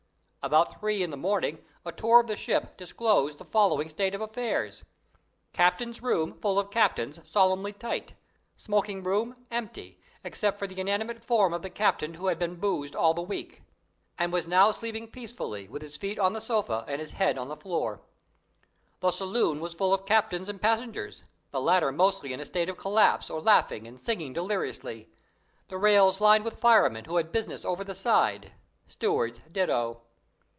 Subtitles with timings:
[0.43, 4.21] "About three in the morning a tour of the ship disclosed the following state of
[4.21, 4.83] affairs:
[5.53, 8.15] Captain's room full of captains solemnly tight;
[8.57, 12.95] smoking room empty, except for the inanimate form of the captain who had been boozed
[12.95, 13.61] all the week,
[14.17, 17.47] and was now sleeping peacefully with his feet on the sofa and his head on
[17.47, 18.01] the floor.
[18.99, 21.21] The saloon was full of captains and passengers
[21.51, 25.07] the latter mostly in a state of collapse or laughing and singing deliriously;
[25.67, 28.53] the rails lined with firemen who had business over the side;
[28.87, 30.01] stewards ditto.